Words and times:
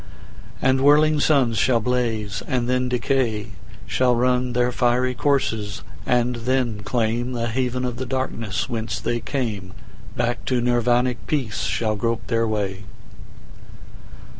And 0.63 0.81
whirling 0.81 1.19
suns 1.19 1.59
shall 1.59 1.79
blaze 1.79 2.41
and 2.47 2.67
then 2.67 2.89
decay, 2.89 3.49
Shall 3.85 4.15
run 4.15 4.53
their 4.53 4.71
fiery 4.71 5.13
courses 5.13 5.83
and 6.07 6.37
then 6.37 6.81
claimThe 6.81 7.49
haven 7.49 7.85
of 7.85 7.97
the 7.97 8.05
darkness 8.07 8.67
whence 8.67 8.99
they 8.99 9.19
came; 9.19 9.73
Back 10.17 10.43
to 10.45 10.59
Nirvanic 10.59 11.27
peace 11.27 11.65
shall 11.65 11.95
grope 11.95 12.25
their 12.25 12.47
way. 12.47 12.85